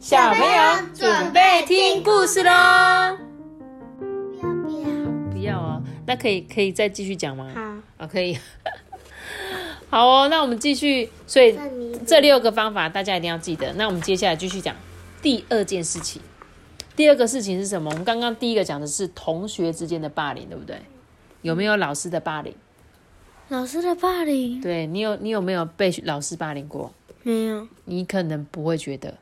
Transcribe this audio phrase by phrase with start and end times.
[0.00, 3.18] 小朋友准备听故事喽。
[3.98, 7.50] 不要不要，不要哦，那可以可以再继续讲吗？
[7.54, 7.60] 好，
[8.02, 8.34] 啊，可以。
[9.90, 11.10] 好哦，那我们继续。
[11.26, 11.54] 所以
[12.06, 13.74] 这六个方法大家一定要记得。
[13.74, 14.74] 那我们接下来继续讲
[15.20, 16.22] 第二件事情。
[16.96, 17.90] 第二个事情是什么？
[17.90, 20.80] 我们刚刚第一个讲的是同学之间的霸凌，对不对？
[21.42, 22.54] 有没有老师的霸凌？
[23.48, 26.90] 老师的霸凌对你有你有没有被老师霸凌过？
[27.22, 29.18] 没有，你可能不会觉得，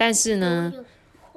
[0.00, 0.72] 但是呢，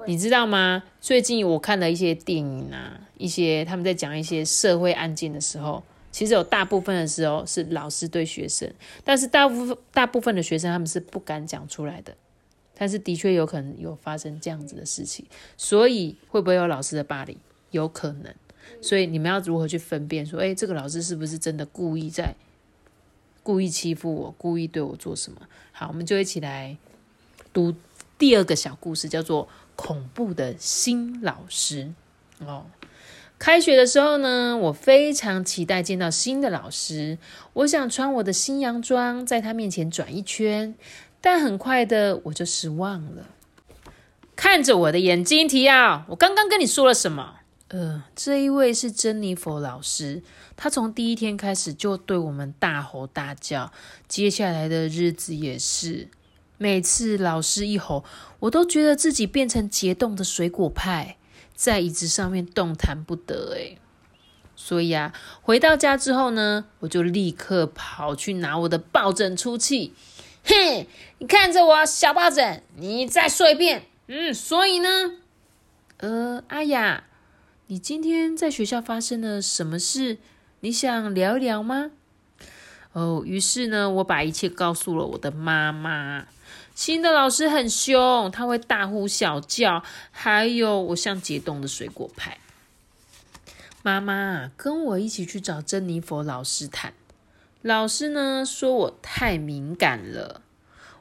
[0.07, 0.83] 你知道吗？
[1.01, 8.73] 最近我看了一些电影啊，一些他们在讲一些社会案件的时候，其实有大部分的时候是老师对学生，
[9.03, 12.15] 但是大部分大部分的学生他们是不敢讲出来的，
[12.73, 15.25] 但是的确有可能有发生这样子的事情，
[15.57, 17.35] 所以会不会有老师的霸凌？
[17.71, 18.33] 有可能，
[18.81, 22.33] 所以你们要如何去分辨说，哎，这个老师是不是真的故意在
[23.43, 25.41] 故意欺负我，故意对我做什么？
[25.73, 26.77] 好，我们就一起来
[27.51, 27.75] 读
[28.23, 31.91] 第二个小故事，叫做《恐怖的新老师》
[32.47, 32.67] 哦。
[33.37, 37.17] 开学的时候呢，我非常期待见到新的老师。
[37.51, 40.73] 我想穿我的新洋装，在他面前转一圈，
[41.19, 43.27] 但很快的我就失望了。
[44.37, 47.39] 看着我的眼睛，提奥，我刚刚跟你说了什么？
[47.67, 50.23] 呃，这一位是珍妮佛老师，
[50.55, 53.73] 她从第一天开始就对我们大吼大叫，
[54.07, 56.07] 接下来的日子也是。
[56.57, 58.05] 每次老师一吼，
[58.39, 61.17] 我都觉得自己变成结冻的水果派，
[61.55, 63.55] 在椅子上面动弹不得。
[63.55, 63.77] 诶，
[64.55, 69.93] 所以啊，回到家之后呢，我就立刻跑去拿我的抱枕出气。
[70.45, 70.87] 嘿，
[71.19, 73.87] 你看着我，小抱枕，你再说一遍。
[74.07, 75.13] 嗯，所以呢，
[75.97, 77.05] 呃，阿雅，
[77.67, 80.17] 你今天在学校发生了什么事？
[80.59, 81.91] 你想聊一聊吗？
[82.91, 86.27] 哦，于是呢，我把一切告诉了我的妈妈。
[86.75, 92.37] 新的老师很凶，他会大呼小叫，还有我像解冻的水果派。
[93.81, 96.93] 妈妈跟我一起去找珍妮佛老师谈。
[97.61, 100.41] 老师呢说我太敏感了，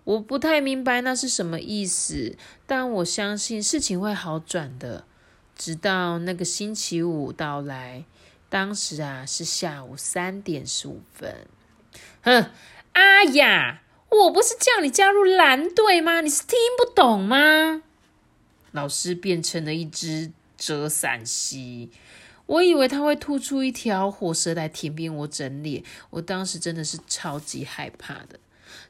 [0.05, 5.04] 我不太明白那是什么意思，但我相信事情会好转的。
[5.54, 8.04] 直到那个星期五到来，
[8.49, 11.47] 当时啊是下午三点十五分。
[12.22, 12.50] 哼，
[12.94, 13.81] 阿雅，
[14.12, 16.21] 我不是叫你加入蓝队吗？
[16.21, 17.83] 你是听不懂吗？
[18.71, 21.91] 老师变成了一只折伞蜥，
[22.47, 28.39] 我以为他会吐出一条火蛇来舔遍我整脸，我当时真的是超级害怕的。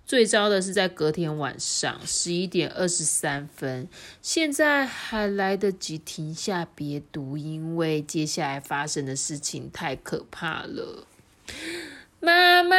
[0.04, 3.88] 最糟的是在隔天晚上十一点二十三分，
[4.20, 11.06] 现在还来得及停下别读，因为接下来发生的事情太可怕了。
[12.24, 12.76] 妈妈，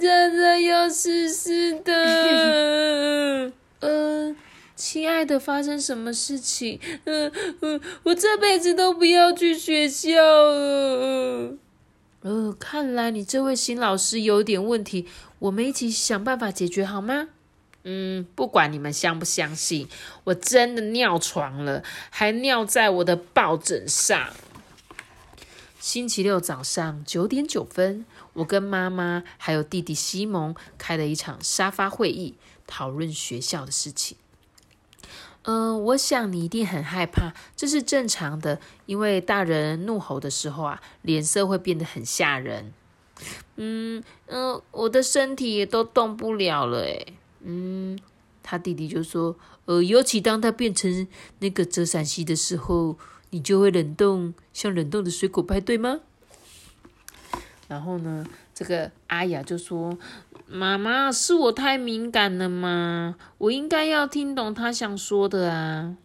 [0.00, 3.52] 真的有事事的。
[3.80, 4.34] 嗯、
[4.74, 6.80] 亲爱的，发生什么事情？
[7.04, 11.56] 嗯、嗯，我这辈子都不要去学校了。
[12.22, 15.06] 呃，看来你这位新老师有点问题，
[15.40, 17.28] 我们一起想办法解决好吗？
[17.84, 19.86] 嗯，不管你们相不相信，
[20.24, 24.30] 我真的尿床了，还尿在我的抱枕上。
[25.86, 32.34] 星期六早上九点九分，我跟妈妈还有弟弟西蒙开了一场沙发会议，
[32.66, 34.16] 讨论学校的事情。
[35.44, 42.72] 嗯，我想你一定很害怕，这是正常的，因为大人怒吼的时候啊，脸色会变得很吓人。
[43.54, 47.14] 嗯嗯，我的身体也都动不了了，诶。
[47.42, 47.96] 嗯，
[48.42, 49.36] 他弟弟就说，
[49.66, 51.06] 呃，尤其当他变成
[51.38, 52.98] 那个折伞蜥的时候，
[53.36, 56.00] 你就会冷冻，像冷冻的水果派，对吗？
[57.68, 59.98] 然后呢，这个阿雅就说
[60.48, 63.16] ：“妈妈，是我太敏感了吗？
[63.36, 65.98] 我应该要听懂他想说的啊。”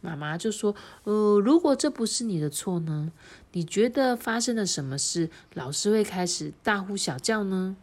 [0.00, 0.74] 妈妈就说
[1.04, 3.12] ：“呃，如果这不是你的错呢？
[3.52, 7.76] 你觉得发生了什么事，老师会开始大呼小叫呢？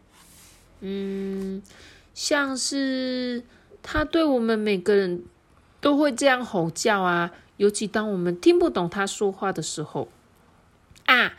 [0.79, 1.61] 嗯，
[2.15, 3.43] 像是
[3.83, 5.23] 他对我们每个人
[5.79, 10.09] 都会这样吼叫啊，尤其当我们听不懂他说话的时候
[11.05, 11.33] 啊。”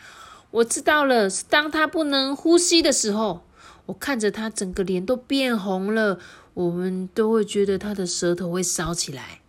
[0.52, 3.44] 我知道了，是当他不能呼吸的时候，
[3.86, 6.18] 我看着他整个脸都变红了，
[6.54, 9.42] 我们都会觉得他的舌头会烧起来。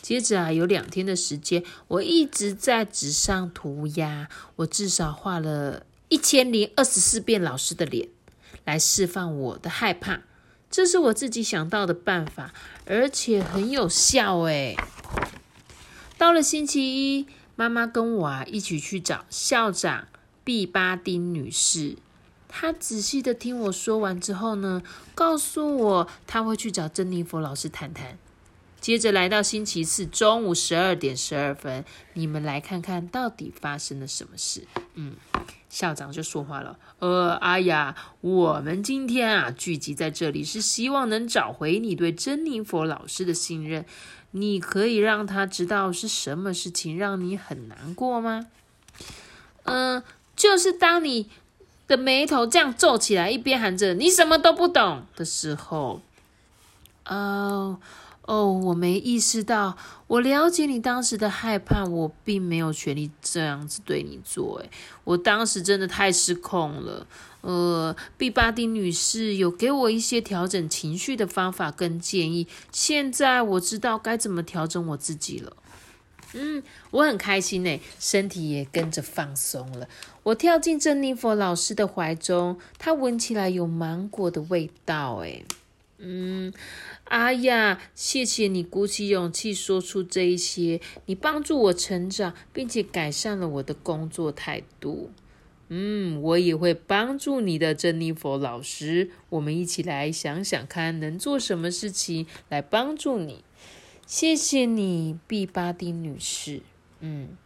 [0.00, 8.08] 接着啊，有两天的时间，我一直在纸上涂鸦，我至少画了一千零二十四遍老师的脸，
[8.64, 10.20] 来释放我的害怕。
[10.70, 12.54] 这是我自己想到的办法，
[12.86, 14.76] 而且很有效诶。
[16.18, 17.26] 到了星期一。
[17.56, 20.06] 妈妈跟我啊一起去找校长
[20.44, 21.96] 毕巴丁女士。
[22.46, 24.80] 她仔细的听我说完之后呢，
[25.16, 28.16] 告诉我她会去找珍妮佛老师谈谈。
[28.80, 34.68] 接着来到星期四中午十二点十二分，你们来看看到底发生了什么事。
[34.94, 35.16] 嗯，
[35.68, 36.78] 校长就说话了。
[37.00, 43.84] 呃，阿雅，我们今天啊聚集在这里，是希望能找回你对珍妮佛老师的信任。
[44.32, 48.46] 你可以让他知道是什么事情让你很难过吗？
[49.64, 50.02] 嗯，
[50.36, 51.30] 就是当你
[51.86, 56.02] 的眉头这样皱起来，一边喊着“你什么都不懂”的时候。
[57.06, 57.78] 哦
[58.28, 59.74] 哦，我没意识到，
[60.06, 64.58] 我了解你当时的害怕，我并没有权利这样子对你做。
[64.58, 64.70] 诶，
[65.04, 67.06] 我当时真的太失控了。
[67.40, 75.56] 呃，毕巴丁女士有给我一些调整情绪的方法跟建议，现在我知道该怎么调整我自己了。
[76.34, 79.88] 嗯，我很开心呢，身体也跟着放松了。
[80.24, 85.14] 我跳进珍妮佛老师的怀中，她闻起来有芒果的味道。
[85.22, 85.46] 诶，
[85.98, 86.52] 嗯。
[87.04, 95.10] 阿雅，谢谢你鼓起勇气说出这一些，你帮助我成长，并且改善了我的工作态度。
[95.70, 99.10] 嗯，我也会帮助你的，珍妮佛老师。
[99.30, 103.44] 我们一起来想想看，能做什么事情来帮助你。
[104.06, 106.60] 谢谢你，毕巴丁女士。
[107.00, 107.36] 嗯，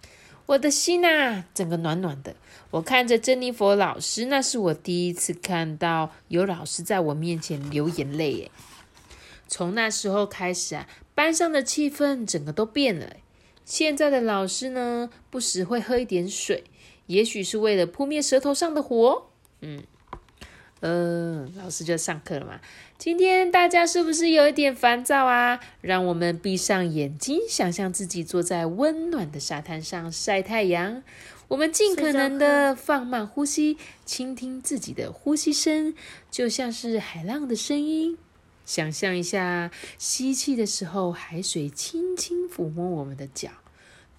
[0.53, 2.37] 我的心啊，整个暖暖的。
[2.71, 8.33] 我看着珍妮佛老师，那是我第一次看到有老师在我面前流眼泪。
[8.33, 8.51] 耶。
[9.49, 13.17] 从那时候开始啊，班上的气氛整个都变了。
[13.65, 16.65] 现在的老师呢，不时会喝一点水，
[17.07, 19.29] 也许是为了扑灭舌头上的火。
[19.63, 19.83] 嗯，
[20.83, 22.61] 呃，老师就上课了嘛。
[22.99, 25.61] 今天大家是不是有一点烦躁啊？
[25.81, 31.05] 让我们闭上眼睛，想象自己坐在温暖的沙滩上晒太阳。
[31.47, 35.95] 我们尽可能的放慢呼吸，倾听自己的呼吸声，
[36.33, 38.19] 就像是海浪的声音。
[38.65, 43.51] 想象一下，吸气的时候，海水轻轻抚摸我们的脚；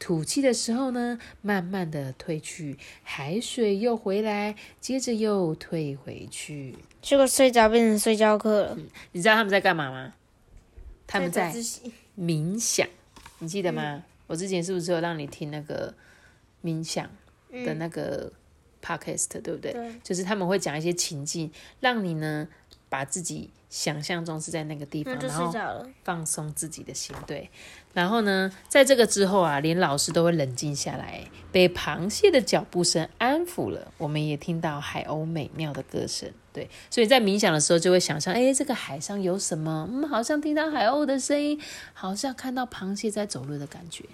[0.03, 6.75] 吐气的时候呢，慢慢的退去，海水又回来，接着又退回去。
[7.01, 8.77] 结果睡着变成睡觉课了。
[9.13, 10.13] 你知道他们在干嘛吗？
[11.07, 11.53] 他们在
[12.19, 12.85] 冥想，
[13.39, 14.03] 你记得吗？
[14.27, 15.93] 我之前是不是有让你听那个
[16.61, 17.09] 冥想
[17.49, 18.29] 的那个
[18.83, 19.71] podcast，对不对？
[19.71, 19.95] 对。
[20.03, 21.49] 就是他们会讲一些情境，
[21.79, 22.45] 让你呢。
[22.93, 25.51] 把自己想象中是在那个地方，然后
[26.03, 27.15] 放松自己的心。
[27.25, 27.49] 对，
[27.91, 33.91] 然后呢，在这个之后啊，连老师都会冷静下来，被螃蟹的脚步声安抚了。
[33.97, 36.31] 我们也听到海鸥美妙的歌声。
[36.53, 39.89] 对，所以在冥想的时候就会想象，哎，这个海上有什么？
[39.91, 41.59] 嗯，好像听到海鸥的声音，
[41.95, 44.05] 好像看到螃蟹在走路的感觉。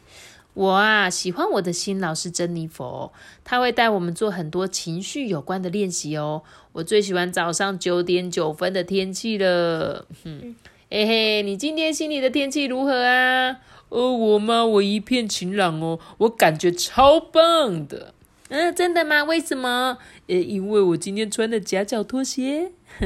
[0.53, 6.43] 我啊，喜欢我的新老师珍妮佛，他会带我们做很多情绪有关的练习哦。
[6.71, 10.06] 我最喜欢早上九点九分的天气了。
[10.24, 10.56] 哼，
[10.89, 13.57] 嘿嘿，你今天心里的天气如何啊？
[13.89, 14.63] 哦，我吗？
[14.66, 18.13] 我一片晴朗哦，我感觉超棒的。
[18.50, 19.24] 嗯，真的吗？
[19.24, 19.98] 为什么？
[20.27, 22.71] 呃，因为我今天穿的夹脚拖鞋，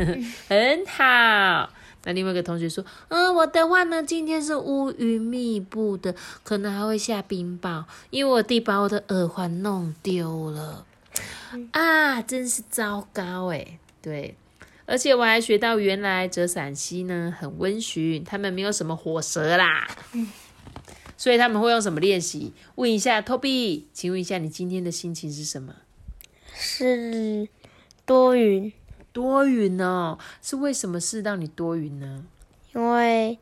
[0.47, 1.69] 很好。
[2.05, 6.13] 那另外一个同学说：“嗯，我的话呢，今天是乌云密布的，
[6.43, 10.85] 可能还会下冰雹，因为我弟把我的耳环弄丢了。
[11.71, 13.79] 啊，真是糟糕哎。
[14.01, 14.35] 对，
[14.85, 19.87] 而且我还学到，原来折伞溪呢很温驯，他们没有什么火舌啦。
[21.17, 22.53] 所以他们会用什么练习？
[22.75, 25.75] 问一下 Toby，请问一下你今天的心情是什么？
[26.53, 27.47] 是
[28.05, 28.71] 多云。”
[29.13, 32.25] 多云哦，是为什么是让你多云呢？
[32.73, 33.37] 因为，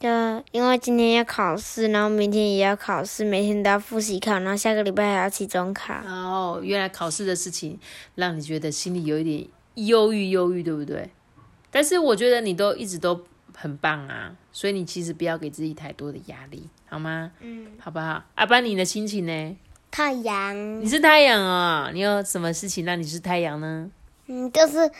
[0.00, 0.08] 就
[0.52, 5.94] 因为今天要考试，然后明天也要考试，每天都要复习考，然后下个礼拜还要期中考。
[6.04, 7.78] 哦，原来考试的事情
[8.14, 9.46] 让你觉得心里有一点
[9.86, 11.10] 忧郁，忧郁对不对？
[11.70, 13.24] 但是我觉得你都一直都
[13.54, 17.32] 很棒啊，所以你其实不要给自己太多的压力，好吗？
[17.40, 18.22] 嗯，好不好？
[18.34, 19.56] 阿班，你的心情呢？
[19.90, 21.90] 太阳，你是太阳啊？
[21.92, 23.90] 你有什么事情让你是太阳呢？
[24.26, 24.90] 嗯，就是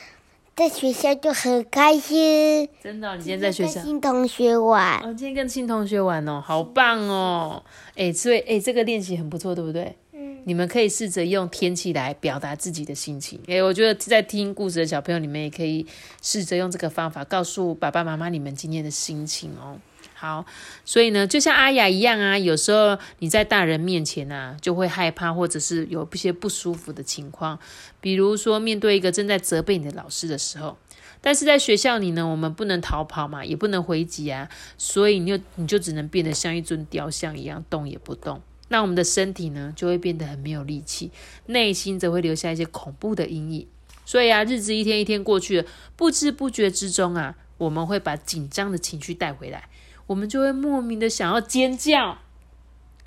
[0.55, 2.69] 在学校就很开心。
[2.81, 3.83] 真的，你今天在学校跟？
[3.83, 4.99] 新同学玩。
[5.01, 7.61] 哦，今天跟新同学玩哦，好棒哦！
[7.95, 9.93] 哎，所以哎，这个练习很不错，对不对？
[10.13, 10.37] 嗯。
[10.45, 13.37] 你们可以试着用天气来表达自己的心情。
[13.47, 15.85] 哎，我觉得在听故事的小朋友，你们也可以
[16.21, 19.77] 试着用这个方法告诉爸爸妈妈你们今天的心情哦。
[20.25, 20.45] 好，
[20.83, 27.59] 所以呢，就像阿雅一样啊，有时候你在大人面前啊，就会害怕，或者是有一些不舒服的情况，
[28.01, 30.77] 比如说面对一个正在责备你的老师的时候。
[31.21, 38.41] 但是在学校里呢，我们不能逃跑嘛，也不能回击啊，所以你就你就只能变得像一尊雕像一样，动也不动。
[38.67, 41.11] 那我们的身体呢，就会变得很没有力气，
[41.45, 43.67] 内心则会留下一些恐怖的阴影。
[44.05, 49.67] 所以啊，日子一天一天过去了，不知不觉之中啊，我们会把紧张的情绪带回来。
[50.07, 52.17] 我们就会莫名的想要尖叫，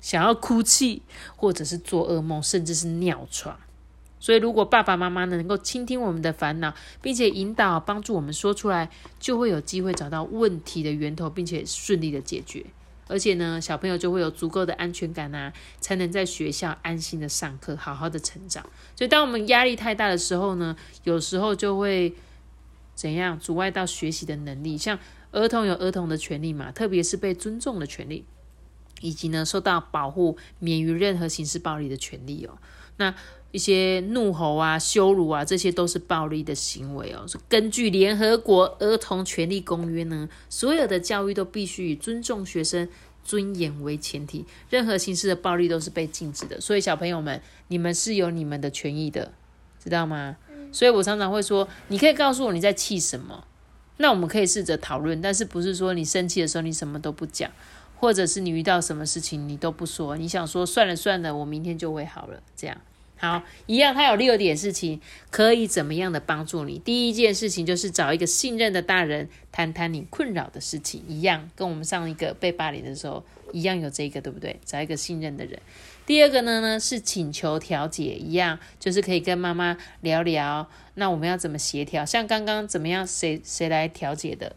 [0.01, 1.01] 想要哭泣，
[1.35, 3.59] 或者是做噩梦，甚至是尿床。
[4.21, 12.65] 所以，如果爸爸妈妈呢能够倾听我们的烦恼，并且引导帮助我们说出来，就会有机会找到问题的源头，并且顺利的解决。
[13.07, 18.61] 而且呢，小朋友就会有足够的安全感啊，才能在学校安心的上课，好好的成长。
[18.95, 20.75] 所以，当我们压力太大的时候呢，
[21.05, 22.13] 有时候就会
[22.93, 24.77] 怎样阻碍到学习的能力。
[24.77, 24.99] 像
[25.31, 28.25] 儿童有儿童的权利嘛，特别是被尊重的权利，
[29.01, 32.57] 以及呢受到保护、免于任何形式暴力的权利哦。
[32.97, 33.13] 那
[33.51, 37.25] 一些怒吼啊、羞辱啊，这些都是暴力的行为哦。
[37.47, 42.87] 根据联合国儿童权利公约呢，所有的教育都必须以尊重学生
[43.23, 46.61] 尊严为前提，任何形式的暴力都是被禁止的。
[46.61, 49.31] 所以小朋友们，你们是有你们的权益的，
[49.83, 50.37] 知道吗？
[50.71, 53.45] 所以我常常会说，你可以告诉我你在气什么，
[54.01, 57.51] 那我们可以试着讨论，但是不是说你生气的时候你什么都不讲，
[57.97, 62.77] 或者是你遇到什么事情你都不说，你想说算了算了，我明天就会好了，这样。
[63.17, 66.79] 好，一样，他有六点事情可以怎么样的帮助你。
[66.79, 74.57] 第一件事情就是找一个信任的大人谈谈你困扰的事情，一样跟我们上一个被霸凌的时候一样有这个，对不对？
[74.63, 75.59] 找一个信任的人。
[76.09, 82.03] 第二个呢呢是请求调解，一样就是可以跟妈妈聊聊，那我们要怎么协调？
[82.03, 83.05] 像刚刚怎么样？
[83.05, 84.55] 谁谁来调解的？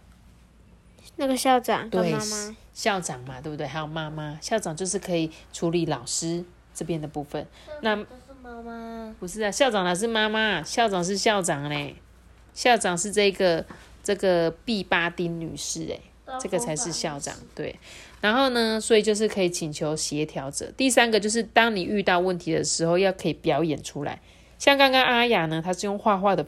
[1.16, 3.66] 那个校长跟对妈妈，校长嘛，对不对？
[3.66, 6.42] 还有妈妈，校长就是可以处理老师
[6.74, 7.46] 这边的部分。
[7.82, 9.14] 那都是妈妈。
[9.20, 10.62] 不是啊，校长还是妈妈？
[10.62, 11.96] 校长是校长嘞，
[12.54, 13.62] 校长是这个
[14.02, 17.78] 这个毕巴丁女士哎，这个才是校长对。
[18.22, 20.72] 然后呢，所以就是可以请求协调者。
[20.74, 24.18] 第三个就是当你遇到问题的时候，要可以表演出来。
[24.58, 26.46] 像刚刚阿雅呢，她是用画画的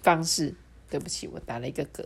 [0.00, 0.54] 方式。
[0.90, 2.04] 对不起，我打了一个嗝。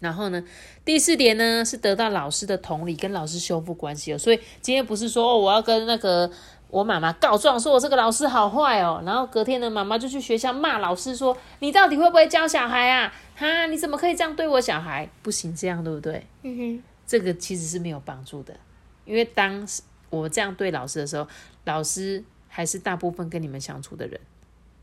[0.00, 0.42] 然后呢，
[0.84, 4.18] 第四点呢是得到老师的同理，跟老师修复关系哦。
[4.18, 6.28] 所以今天不是说哦，我要跟那个
[6.68, 9.00] 我妈妈告状，说我这个老师好坏哦。
[9.06, 13.14] 然后隔天呢，妈妈就去学校骂老师说：“你到底会不会教小孩啊？
[13.36, 15.08] 哈，你怎么可以这样对我小孩？
[15.22, 16.26] 不行，这样对不对？
[16.42, 16.82] 嗯哼，
[17.12, 18.58] 这个其实是没有帮助的，
[19.04, 19.68] 因为当
[20.08, 21.28] 我这样对老师的时候，
[21.66, 24.18] 老师还是大部分跟你们相处的人，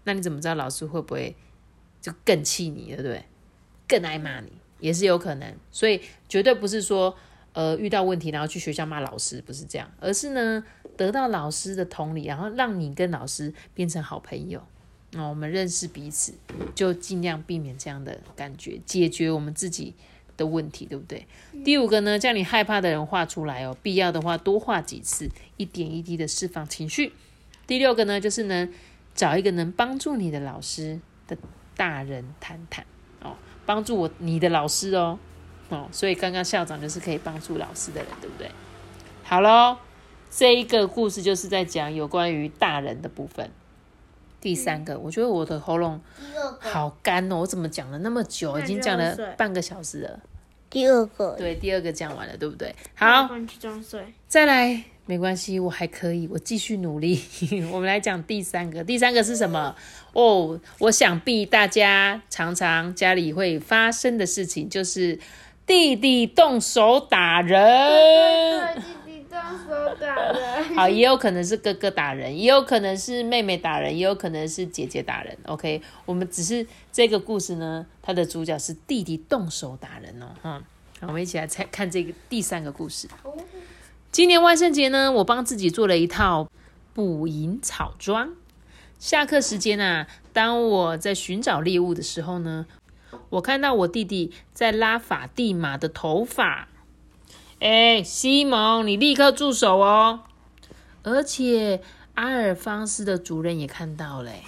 [0.04, 1.36] 那你怎么知道老师会不会
[2.00, 3.26] 就更气你，对不对？
[3.88, 7.18] 更爱骂你也是有可能，所以绝对不是说
[7.54, 10.64] 呃遇到问题然后去学校骂老师，不是这样，而是呢
[10.96, 14.62] 得到老师的同理，然后让你跟老师变成好朋友。
[15.14, 16.36] 那、我们认识彼此，
[16.76, 19.96] 就尽量避免这样的感觉，解决我们自己
[20.40, 21.28] 的问题，对不对？
[21.64, 27.12] 第五个呢，叫你害怕的人画出来哦，必要的话多画几次，一点一滴的释放情绪。
[27.68, 28.70] 第六个呢，就是呢，
[29.14, 31.38] 找一个能帮助你的老师的
[31.76, 32.86] 大人谈谈
[33.22, 35.20] 哦，帮助我你的老师哦
[35.70, 38.50] 哦，所以刚刚校长就是可以帮助老师的人，对不对？
[39.24, 39.78] 好喽，
[40.32, 43.52] 这一个故事就是在讲有关于大人的部分。
[44.42, 46.00] 第三个，我觉得我的喉咙
[46.62, 50.20] 好干哦，我怎么讲了那么久，已经讲了半个小时了。
[50.70, 52.74] 第二个，对，第二个讲完了，对不对？
[52.96, 53.30] 好。
[54.28, 57.22] 再来，没关系，我还可以，我继续努力。
[57.72, 59.76] 我们来讲第三个，第三个是什么？
[60.14, 65.20] 哦，我想必大家常常家里会发生的事情，就是
[65.66, 68.84] 弟弟动手打人。
[69.58, 70.76] 手打人。
[70.76, 75.38] 好，也有可能是哥哥打人，也有可能是妹妹打人，也有可能是姐姐打人。
[75.46, 80.28] OK，我们只是这个故事呢，它的主角是弟弟动手打人哦。
[80.42, 80.62] 哈，
[81.02, 83.08] 好，我们一起来猜看这个第三个故事。
[84.12, 86.50] 今年万圣节呢，我帮自己做了一套
[86.94, 88.34] 捕蝇草装。
[88.98, 92.66] 下课时间啊，当我在寻找猎物的时候呢，
[93.30, 96.69] 我看到我弟弟在拉法蒂玛的头发。
[97.60, 100.22] 哎，西蒙，你立刻住手哦！
[101.04, 101.82] 而且
[102.14, 104.44] 阿尔方斯的主任也看到了欸。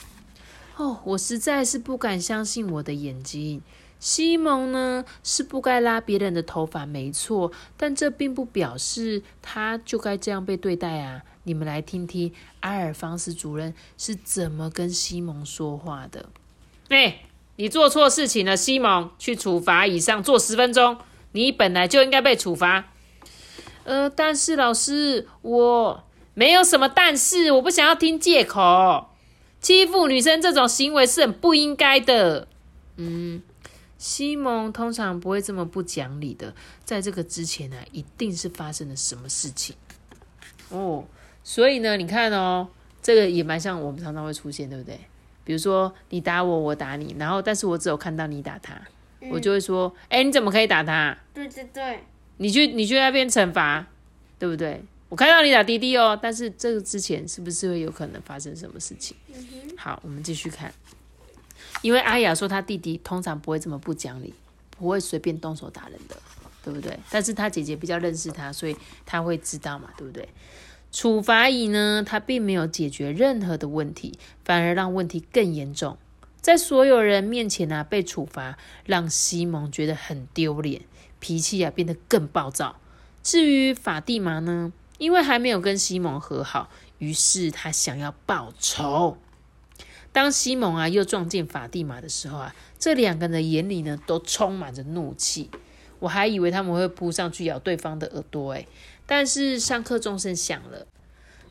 [0.78, 3.62] 哦，我实在是不敢相信我的眼睛。
[4.00, 11.22] 西蒙呢是不该拉别人的头发，没错，但这并不表示他就该这样被对待啊！
[11.44, 16.30] 你们来听听阿尔方斯主任是怎么跟西蒙说话的。
[16.88, 17.24] 哎，
[17.58, 20.98] 你做错事情了，西蒙，去处罚椅上坐十分钟。
[21.34, 22.91] 你本来就应该被处罚。
[23.84, 29.08] 呃，但是老师，我没有什么但是，我不想要听借口。
[29.60, 32.48] 欺负女生这种行为是很不应该的。
[32.98, 33.42] 嗯，
[33.98, 36.54] 西蒙通常不会这么不讲理的。
[36.84, 39.76] 在这个之前呢、一定是发生了什么事情。
[40.70, 41.06] 哦，
[41.44, 42.68] 所以呢，你看哦，
[43.02, 45.00] 这个也蛮像我们常常会出现，对不对？
[45.44, 48.74] 比如说你打我，我打你，然后但是我只有看到你打他，
[49.32, 51.18] 我就会说，哎，你怎么可以打他？
[51.34, 52.04] 对对对，
[52.42, 53.86] 你去你去那边惩罚，
[54.40, 54.84] 对不对？
[55.10, 59.16] 我看到你打滴滴哦，但是这个之前是不是会有可能发生什么事情？
[59.78, 60.74] 好，我们继续看。
[61.84, 64.34] 因为阿雅说她弟弟通常不会这么不讲理，
[64.72, 66.18] 不会随便动手打人的，
[66.64, 66.98] 对不对？
[67.12, 70.28] 但是她姐姐比较认识他，所以他会知道嘛，对不对？
[70.92, 75.96] 处罚乙呢，他并没有解决任何的问题，反而让问题更严重。
[76.42, 80.82] 在所有人面前呢，被处罚，让西蒙觉得很丢脸，
[81.22, 82.76] 脾气啊变得更暴躁。
[83.24, 84.74] 至于法蒂玛呢？
[84.98, 89.18] 因为还没有跟西蒙和好，于是他想要报仇。
[90.12, 95.50] 当西蒙啊又撞见法蒂玛的时候啊，这两个人的眼里呢都充满着怒气。
[96.00, 98.68] 我还以为他们会扑上去咬对方的耳朵，诶
[99.06, 100.86] 但是上课钟声响了，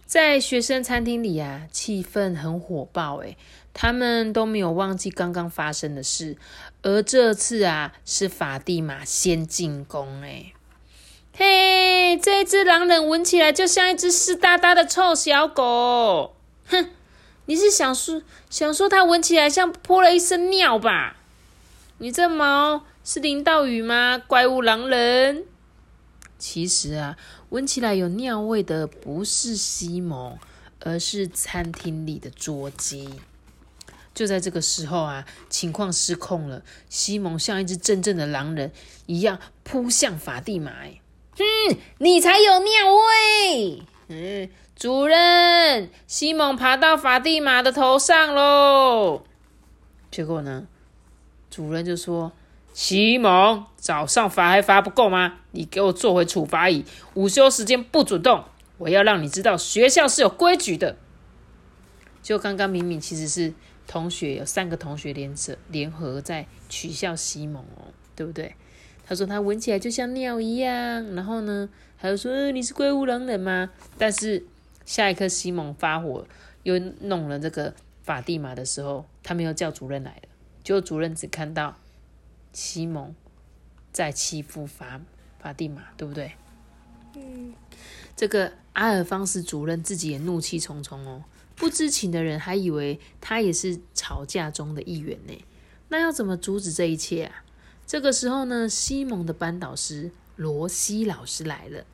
[0.07, 3.37] 在学生餐厅里啊，气氛很火爆，诶
[3.73, 6.37] 他们都没有忘记刚刚发生的事，
[6.83, 10.55] 而这次啊是法蒂玛先进攻，诶
[11.33, 16.35] 嘿，这只狼人闻起来就像一只湿哒哒的臭小狗。
[16.67, 16.91] 哼，
[17.47, 21.17] 你是想说想说它闻起来像泼了一身尿吧？
[21.99, 24.21] 你这毛是淋到雨吗？
[24.27, 25.45] 怪物狼人。
[26.39, 27.17] 其实啊，
[27.50, 30.39] 闻起来有尿味的不是西蒙，
[30.81, 33.21] 而是餐厅里的捉鸡。
[34.21, 38.71] 就在这个时候啊，情况失控了，西蒙像一只真正的狼人
[39.07, 40.71] 一样扑向法蒂玛。
[40.73, 41.00] 哎，
[41.39, 42.69] 哼，你才有尿
[43.49, 43.83] 味。
[44.09, 49.23] 嗯，主任，西蒙爬到法蒂玛的头上喽。
[50.11, 50.67] 结果呢，
[51.50, 52.33] 主任就说
[52.75, 55.39] ：“西蒙，早上罚还罚不够吗？
[55.53, 56.85] 你给我坐回处罚椅，
[57.15, 58.45] 午休时间不准动。
[58.77, 60.99] 我要让你知道学校是有规矩的。”
[62.23, 63.55] 就刚刚明明其实是
[63.91, 68.55] 同学，有三个同学联合联合在取笑西蒙哦，对不对？
[69.05, 73.69] 他说他闻起来就像尿一样，然后呢，还有说你是怪物狼人吗？
[73.99, 74.45] 但是
[74.87, 76.25] 下一刻西蒙发火，
[76.63, 77.75] 又弄了这个
[78.05, 80.29] 法蒂玛的时候，他们又叫主任来了，
[80.63, 81.76] 结果主任只看到
[82.53, 83.13] 西蒙
[83.91, 85.00] 在欺负法
[85.41, 86.31] 法蒂玛，对不对？
[87.17, 87.53] 嗯，
[88.15, 91.25] 这个阿尔方斯主任自己也怒气冲冲哦，
[91.61, 95.45] 不知情的人还以为他也是吵架中的一员呢，
[95.91, 97.45] 那要怎么阻止这一切啊？
[97.87, 101.85] 这个时候呢，西蒙的班导师罗西老师来了。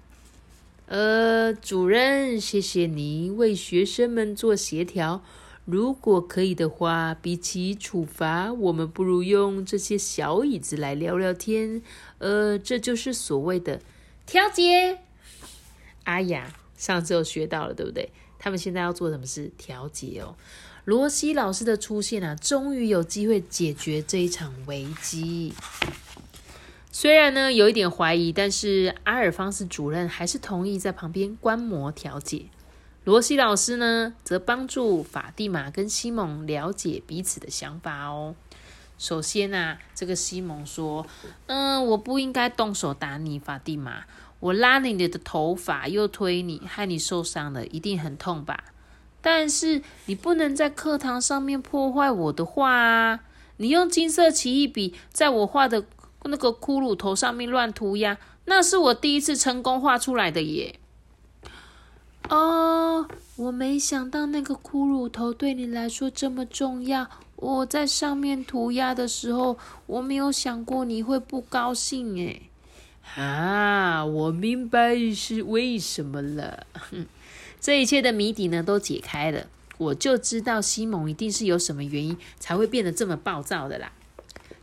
[0.87, 5.25] 呃，主任，谢谢你为学生们做协调。
[5.65, 11.83] 如果可以的话，比起处罚，我们不如用这些小椅子来聊聊天。
[12.19, 13.81] 呃，这就是所谓的
[14.27, 14.99] 调解。
[16.05, 18.13] 阿雅上次有学到了，对不对？
[18.39, 19.51] 他们现在要做什么事？
[19.59, 20.35] 调解哦。
[20.85, 25.53] 罗西老师的出现啊，终于有机会解决这一场危机。
[26.93, 32.47] 虽然呢有一点怀疑，但是阿尔方斯主任还是同意在旁边观摩调解。
[33.05, 38.35] 罗西老师呢，则帮助法蒂玛跟西蒙了解彼此的想法哦。
[38.99, 41.07] 首先啊，这个西蒙说
[41.47, 44.05] ：“嗯，我不应该动手打你，法蒂玛。
[44.41, 48.65] 我拉你你的头发，又推你，害你受伤了，一定很痛吧？”
[49.23, 53.21] 但是你不能在课堂上面破坏我的画啊！
[53.57, 55.85] 你用金色奇异笔在我画的
[56.25, 60.79] 那个骷髅头上面乱涂鸦，那是我第一次成功画出来的耶！
[62.29, 67.09] 哦，我没想到那个骷髅头对你来说这么重要。
[67.37, 72.43] 我在上面涂鸦的时候，我没有想过你会不高兴诶。
[73.15, 76.67] 啊，我明白是为什么了。
[77.61, 79.47] 这一切的谜底呢，都解开了。
[79.79, 83.93] 我就知道西蒙一定是有什么原因才会变得这么暴躁的啦。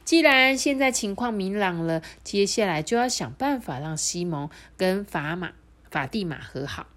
[0.04, 5.54] 既然现在情况明朗了，接下来就要想办法让西蒙跟法玛、
[5.90, 6.88] 法蒂玛和好。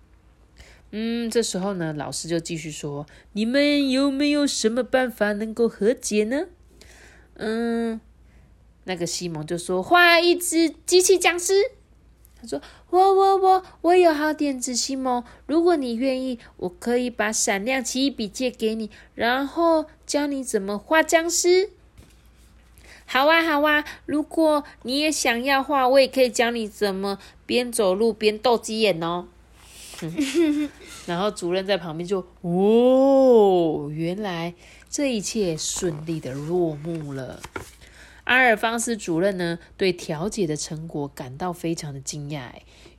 [0.91, 6.47] 嗯，这时候呢，老师就继续说：“你们有没有什么办法能够和解呢？”
[7.35, 8.01] 嗯，
[8.87, 11.53] 那个西蒙就说：“画一只机器僵尸。”
[12.41, 15.25] 他说：“我我我我有好点子，西蒙。
[15.47, 21.71] 如果你愿意，我可以把闪亮奇异笔借给你，然后教你怎么画僵尸。
[23.07, 23.85] 好啊，好啊。
[24.05, 29.27] 如果你也想要画，我也可以教你怎么边走路边斗鸡眼哦。
[31.07, 34.55] 然后主任在旁边就哦，原来
[34.91, 37.41] 这一切顺利的落幕了。”
[38.27, 42.51] 阿尔方斯主任呢，对调解的成果感到非常的惊讶，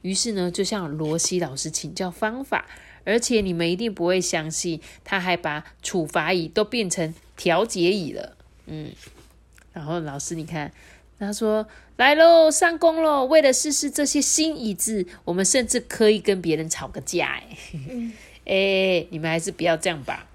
[0.01, 2.65] 于是呢，就向罗西老师请教方法。
[3.03, 8.35] 而且你们一定不会相信，他还把处罚椅都变成调解椅了。
[8.65, 8.91] 嗯，
[9.71, 10.73] 然后老师，你看
[11.17, 13.23] 他说：“来喽，上工喽！
[13.23, 17.57] 为了试试这些新椅子，我们甚至可以跟别人吵个架。”哎，
[18.43, 20.27] 哎，你们还是不要这样吧。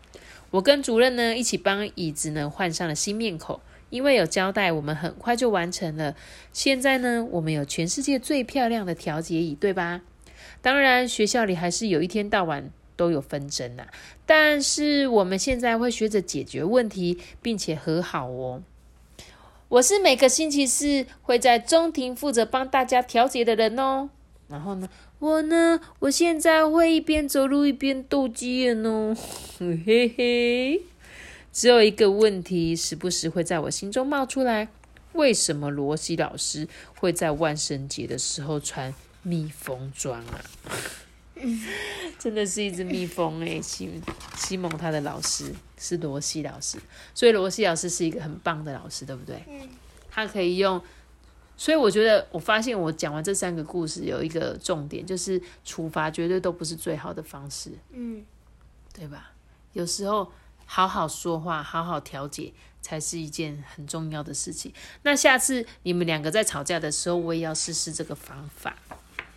[0.50, 3.60] 我跟主任呢一起帮椅子呢换上了新面孔，
[3.92, 6.16] 因为有交代，我们很快就完成了。
[6.50, 10.00] 现在呢，我们有全世界最漂亮的调节椅，对吧？
[10.62, 13.84] 当然，学校里还是有一天到晚都有纷争呐。
[14.24, 18.62] 但是我们现在会学着解决问题，并且和好哦。
[19.68, 24.08] 我是每个星期四会在中庭负责帮大家调节的人哦。
[24.48, 24.88] 然后呢？
[25.18, 25.78] 我呢？
[25.98, 29.14] 我现在会一边走路一边斗鸡眼哦，
[29.58, 30.82] 嘿嘿。
[31.52, 34.68] 只有一个问题，时不时会在我心中冒出来：
[35.12, 40.40] 为什么罗西老师会在万圣节的时候穿蜜蜂装啊？
[42.18, 43.90] 真的是一只蜜蜂诶，西
[44.36, 46.78] 西蒙他的老师是罗西老师，
[47.14, 49.42] 所以罗西老师是一个很棒的老师，对不对？
[49.48, 49.68] 嗯。
[50.10, 50.80] 他可以用。
[51.56, 58.24] 所以我觉得，我发现我讲完这三个故事，有一个重点，就是处罚绝对都不是最好的方式，嗯，
[58.92, 59.32] 对吧？
[59.74, 60.30] 有时候
[60.74, 64.72] 好好说话，好好调解，才是一件很重要的事情。
[65.02, 68.74] 那下次你们两个在吵架的时候，我也要试试这个方法，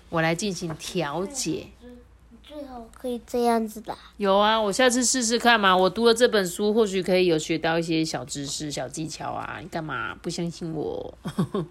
[0.08, 1.72] 我来进行调解。
[2.56, 3.94] 最好可以这样子的。
[4.16, 5.76] 有啊，我下次试试看嘛。
[5.76, 9.58] 我读了这本书，或许可以有学到一些小知识、小技巧啊。
[9.62, 11.18] 你干嘛不相信我？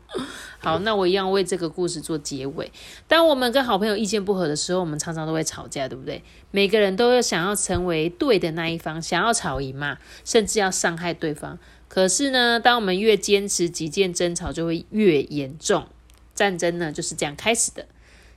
[0.61, 2.71] 好，那我一样为这个故事做结尾。
[3.09, 6.23] 当我们跟好朋友意见不合的时候，我们常常都会吵架，对不对？
[6.51, 11.59] 每个人都要想要成为对的那一方，想要吵赢嘛，甚至要伤害对方。
[11.89, 15.87] 可是呢，当我们越坚持己见，争吵就会越严重。
[16.35, 17.87] 战争呢，就是这样开始的。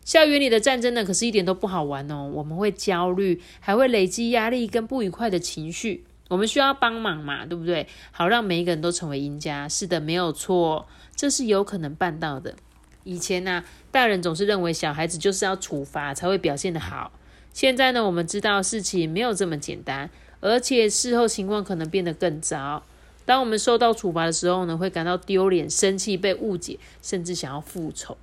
[0.08, 2.32] 校园里的战争呢，可是一点都不好玩哦。
[2.34, 6.06] 我们会焦虑，还会累积压力跟不愉快的情绪。
[6.30, 7.86] 我们需要帮忙嘛，对不对？
[8.12, 9.68] 好让每一个人都成为赢家。
[9.68, 12.56] 是的，没有错，这是有可能办到的。
[13.04, 17.12] 以前呢，大人总是认为小孩子就是要处罚才会表现得好。
[17.52, 22.82] 现在呢，我们知道事情没有这么简单，而且事后情况可能变得更糟。
[23.26, 28.18] 当我们受到处罚的时候呢，会感到丢脸、生气、被误解，甚至想要复仇。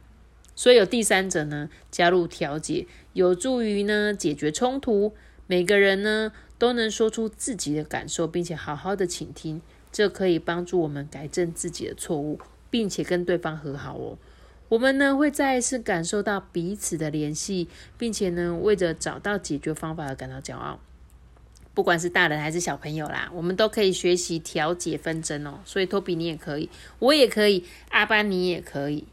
[0.57, 5.15] 所以有第三者呢加入调解，有助于呢解决冲突。
[5.47, 9.61] 每个人呢都能说出自己的感受，并且好好的倾听，
[9.93, 12.41] 这可以帮助我们改正自己的错误，
[12.71, 14.17] 并且跟对方和好哦。
[14.71, 20.81] 我们呢会再一次感受到彼此的联系，并且呢为着找到解决方法而感到骄傲。
[21.75, 25.61] 不管是大人还是小朋友啦，我们都可以学习调解纷争哦。
[25.65, 29.05] 所以托比你也可以，我也可以，阿班你也可以。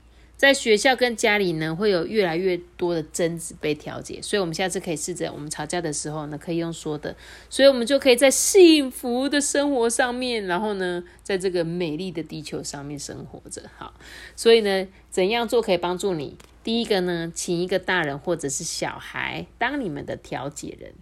[0.42, 7.16] 在学校跟家里呢，会有越来越多的争执被调解，所以我们下次可以试着，我们吵架的时候呢，可以用说的，
[7.48, 13.70] 所以我们就可以在幸福的生活上面，然后呢，在这个美丽的地球上面生活着。
[13.78, 13.94] 好，
[14.36, 16.36] 所以呢，怎样做可以帮助你？
[16.64, 20.96] 第一个呢，请一个大人或者是小孩当你们的调解人。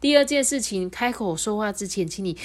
[0.00, 2.38] 第二件事情，开口说话之前，请你。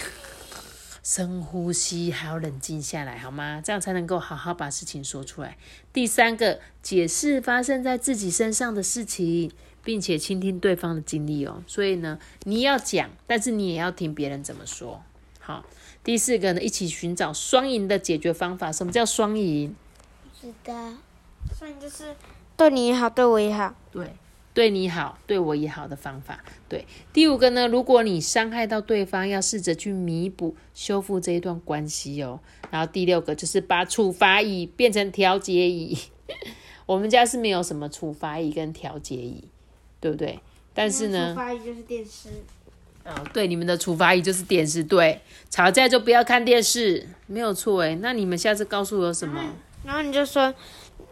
[1.09, 3.59] 深呼吸，还要冷静下来，好吗？
[3.65, 5.57] 这样才能够好好把事情说出来。
[5.91, 9.51] 第三个，解释发生在自己身上的事情，
[9.83, 11.63] 并且倾听对方的经历哦。
[11.65, 15.01] 所以呢，你要讲，但是你也要听别人怎么说。
[15.39, 15.65] 好，
[16.03, 18.71] 第四个呢，一起寻找双赢的解决方法。
[18.71, 19.75] 什么叫双赢？
[20.39, 20.93] 不知道，
[21.57, 22.15] 双赢就是
[22.55, 23.73] 对你也好，对我也好。
[23.91, 24.13] 对。
[24.59, 26.43] 对你好，对我也好的方法。
[26.67, 32.41] 对，第五个呢，如果你伤害到对方，要试着去弥补、修复这一段关系哦。
[32.69, 35.97] 然后第六个就是把处罚椅变成调节椅。
[36.85, 39.45] 我们家是没有什么处罚椅跟调节椅，
[40.01, 40.37] 对不对？
[40.73, 42.27] 但是呢，处罚椅就是电视。
[43.05, 44.83] 哦，对，你们的处罚椅就是电视。
[44.83, 47.95] 对，吵架就不要看电视，没有错诶。
[48.01, 49.41] 那你们下次告诉我什么？
[49.85, 50.53] 然后你就说。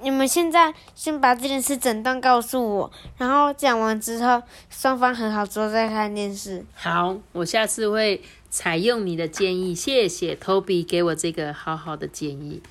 [0.02, 6.64] 你们现在先把这件事整段告诉我，然后讲完之后，双方和好之后再看电视。
[6.76, 9.74] 好，我下次会采用你的建议。
[9.74, 12.62] 谢谢 Toby 给我这个好好的建议。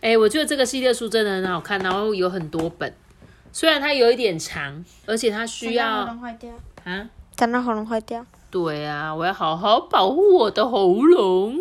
[0.00, 2.94] 哎，我觉得这个系列书真的很好看，然后有很多本，
[3.52, 6.50] 虽然它有一点长，而且它需要喉咙坏掉
[6.84, 8.24] 啊，等到喉咙坏掉。
[8.50, 11.56] 对啊，我要好好保护我的喉咙。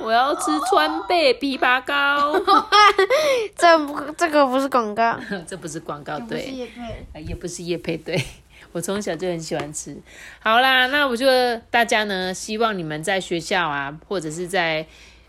[0.00, 2.32] 我要吃川贝枇杷膏，
[3.56, 8.22] 这不这个不是广告， 这不是广告，对，也不是叶配，也不是叶配，对
[8.72, 9.96] 我从小就很喜欢吃。
[10.40, 11.26] 好啦，那我就
[11.70, 14.84] 大家呢，希望你们在学校啊，或者是在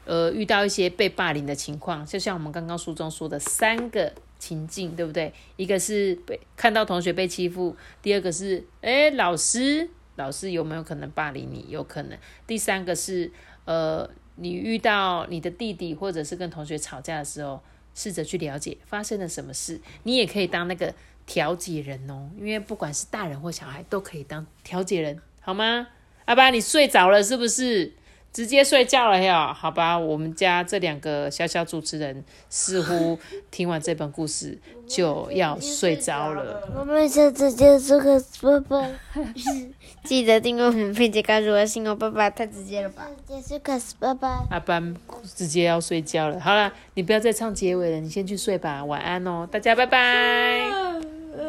[0.06, 5.32] 呃遇到一些被霸凌的情况，就像我们刚刚书中说的三个情境，对不对？
[5.58, 11.68] 一个是被看到同学被欺负，第二个是哎老师，老师有没有可能霸凌你？
[11.70, 12.18] 有可能。
[12.48, 13.32] 第三个是
[13.66, 14.10] 呃。
[14.36, 17.62] 你遇到你的弟弟或者是跟同学吵架的时候，
[17.94, 19.80] 试着去了解发生了什么事。
[20.04, 20.94] 你也可以当那个
[21.26, 25.88] 调解人哦，因为不管是大人或小孩都可以当调解人，好吗？
[26.26, 27.94] 阿爸，你睡着了是不是？
[28.36, 29.54] 直接睡觉了呀？
[29.54, 33.18] 好吧，我们家这两个小小主持人似乎
[33.50, 36.62] 听完这本故事就要睡着了。
[36.78, 38.90] 我们下次见，苏克斯爸爸。
[40.04, 43.08] 记得订阅我们并且关注我新我爸爸，太直接了吧？
[43.42, 44.44] 苏克斯爸爸。
[44.52, 44.94] 阿班
[45.34, 46.38] 直接要睡觉了。
[46.38, 50.70] 好了，你不要再唱结尾了，你先去睡吧，晚安哦，大家拜拜。